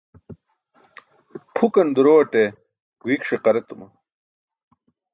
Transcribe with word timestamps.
Pʰukan 1.53 1.87
durowaṭe 1.95 2.43
guik 3.01 3.21
ṣiqar 3.29 3.55
etuma. 3.59 3.87